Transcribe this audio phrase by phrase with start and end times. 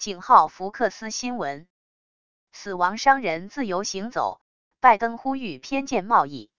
[0.00, 1.68] 井号福克斯新闻：
[2.52, 4.40] 死亡商人自由行走，
[4.80, 6.50] 拜登呼吁偏见贸易。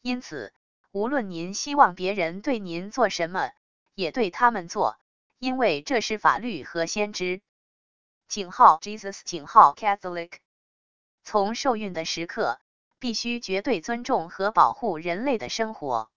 [0.00, 0.52] 因此。
[0.92, 3.50] 无论您希望别人对您做什么，
[3.96, 4.96] 也对他们做，
[5.40, 7.40] 因为这是法律和先知。
[8.28, 10.32] 井号 Jesus 井号 Catholic。
[11.22, 12.60] 从受孕的时刻，
[12.98, 16.10] 必须绝对尊重和保护人类的生活。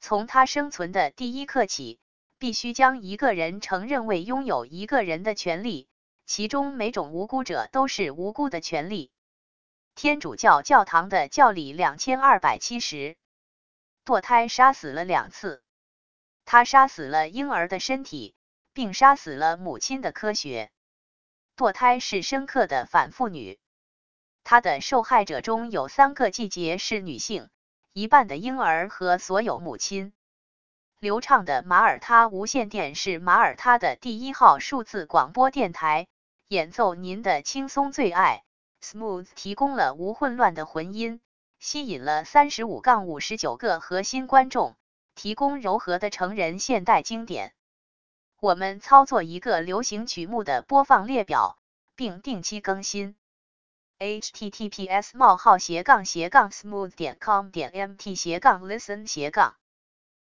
[0.00, 1.98] 从他生存的第一刻起，
[2.38, 5.88] 必须将一个人承认为拥有一个人的权利，
[6.26, 9.10] 其中每种无辜者都是无辜的权利。
[9.94, 13.16] 天主教教堂的教理两千二百七十。
[14.04, 15.62] 堕胎杀死了两次，
[16.44, 18.34] 他杀死了婴儿的身体，
[18.72, 20.70] 并杀死了母亲的科学。
[21.60, 23.58] 堕胎是深刻的反妇女，
[24.44, 27.50] 她的受害者中有三个季节是女性，
[27.92, 30.14] 一半的婴儿和所有母亲。
[31.00, 36.06] 流畅的马耳他无线电是马耳他的第一号数字广播电台，
[36.48, 38.42] 演奏您的轻松最爱。
[38.82, 41.20] Smooth 提供了无混乱的混音。
[41.58, 44.76] 吸引了三十五杠五十九个核心观众，
[45.14, 47.52] 提供柔和的成人现代经典。
[48.40, 51.58] 我们操作一个流行曲目的播放列表，
[51.94, 53.14] 并定期更新。
[53.98, 59.56] https: 冒号斜杠斜杠 smooth 点 com 点 mt 斜杠 listen 斜杠。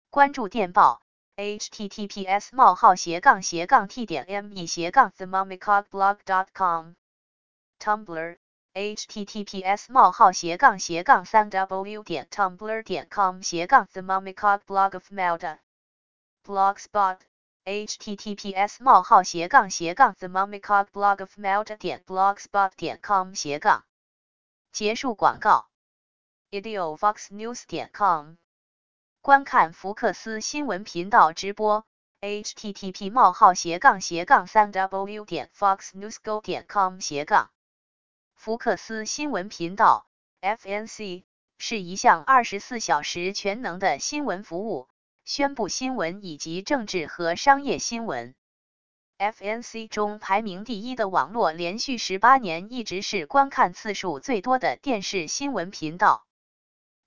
[0.09, 1.03] 关注电报
[1.37, 6.93] ：https: 冒号斜杠斜杠 t 点 me 斜杠 themomicogblog.com。
[7.79, 8.39] Tumblr。
[8.73, 15.59] https: 冒号斜杠斜杠三 w 点 tumblr 点 com 斜杠 the mummycock blog of Melda
[16.47, 17.19] blogspot
[17.69, 23.85] https: 冒号斜杠斜杠 the mummycock blog of Melda 点 blogspot 点 com 斜杠
[24.73, 25.69] 结束广告
[26.51, 28.37] idiofoxnews 点 com
[29.21, 31.85] 观看福克斯新闻频道直播
[32.23, 37.51] http: 冒号斜杠斜杠三 w 点 foxnewsgo 点 com 斜杠
[38.35, 40.07] 福克斯新闻频道
[40.41, 41.25] （FNC）
[41.59, 44.89] 是一项二十四小时全能的新闻服务，
[45.29, 48.35] 宣布新闻以及政治和商业新闻。
[49.19, 56.25] FNC 中排名第一的网络，连续十八年一直是观看次数最多的电视新闻频道。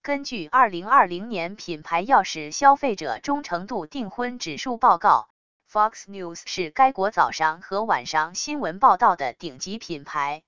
[0.04, 5.28] 根据二零二零年品牌钥匙消费者忠诚度订婚指数报告
[5.68, 10.44] ，Fox News 是该国早上和晚上新闻报道的顶级品牌。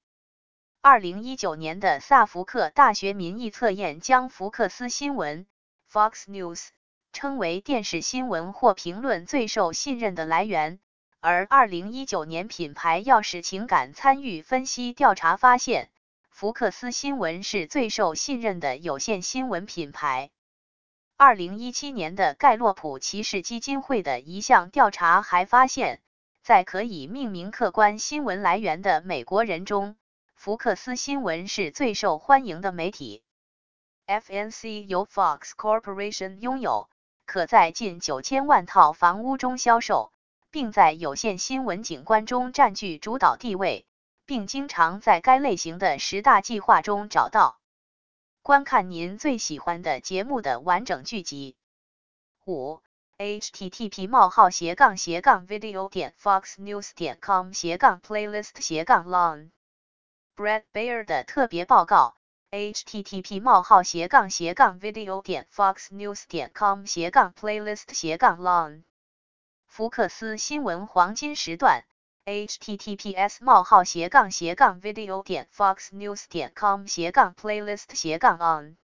[0.83, 5.47] 二零一九年的萨福克大学民意测验将福克斯新闻
[5.91, 6.67] （Fox News）
[7.13, 10.79] 称为电视新闻或评论最受信任的来源，
[11.21, 15.89] 而二零一九年品牌钥匙情感参与分析调查发现，
[16.31, 20.31] 福克斯新闻是最受信任的有线新闻品牌。
[21.15, 26.01] 二零一七年的盖洛普骑士基金会的一项调查还发现，
[26.41, 29.95] 在可以命名客观新闻来源的美国人中，
[30.33, 33.23] 福克斯新闻是最受欢迎的媒体。
[34.07, 36.89] FNC 由 Fox Corporation 拥有，
[37.25, 40.11] 可在近九千万套房屋中销售，
[40.51, 43.85] 并在有线新闻景观中占据主导地位，
[44.25, 47.59] 并经常在该类型的十大计划中找到。
[48.41, 51.55] 观看您最喜欢的节目的完整剧集。
[52.45, 52.81] 五
[53.17, 59.51] http: 冒号斜杠斜杠 video 点 foxnews 点 com 斜杠 playlist 斜杠 long
[60.35, 62.17] Brad Baer 的特别报告
[62.53, 68.83] ：http: 冒号斜杠斜杠 video 点 foxnews 点 com 斜杠 playlist 斜杠 long。
[69.65, 71.83] 福克斯新闻黄金时段
[72.25, 78.77] ：https: 冒号斜杠斜杠 video 点 foxnews 点 com 斜杠 playlist 斜杠 on。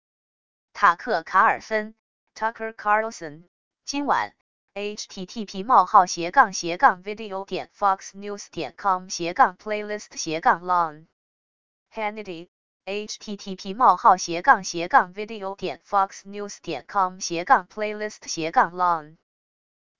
[0.72, 1.96] 塔克·卡尔森
[2.36, 3.48] （Tucker Carlson）。
[3.84, 4.32] 今晚
[4.74, 11.06] ，http: 冒号斜杠斜杠 video 点 foxnews 点 com 斜杠 playlist 斜杠 long。
[11.92, 12.46] Hannity。
[12.86, 19.16] Http: 冒号斜杠斜杠 video 点 foxnews 点 com 斜杠 playlist 斜杠 long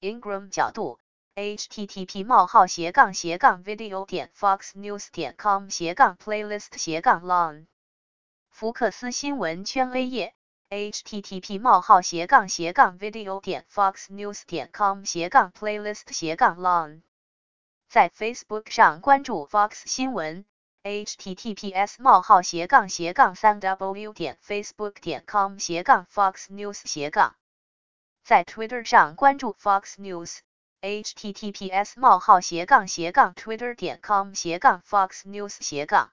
[0.00, 1.00] Ingram 角度
[1.34, 7.66] http: 冒号斜杠斜杠 video 点 foxnews 点 com 斜杠 playlist 斜杠 long
[8.50, 10.34] 福克斯新闻圈 A 页
[10.70, 17.02] http: 冒号斜杠斜杠 video 点 foxnews 点 com 斜杠 playlist 斜杠 long
[17.88, 20.44] 在 Facebook 上关注 Fox 新闻。
[20.86, 27.34] Https: 冒号斜杠斜杠三 w 点 facebook 点 com 斜杠 fox news 斜杠
[28.22, 30.38] 在 Twitter 上关注 Fox News。
[30.80, 36.12] https: 冒号斜杠斜杠 twitter 点 com 斜杠 fox news 斜杠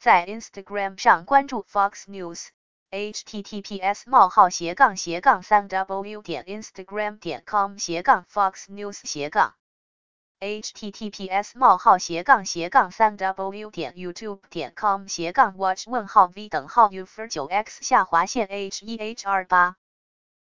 [0.00, 2.48] 在 Instagram 上关注 Fox News。
[2.90, 9.54] https: 冒号斜杠斜杠三 w 点 instagram 点 com 斜杠 fox news 斜杠。
[10.38, 18.46] Https: 冒号斜杠斜杠三 w 点 youtube 点 com 斜杠 watch 问号 v 等号 ufer 九 x 下划线
[18.46, 19.76] h 一 h 二八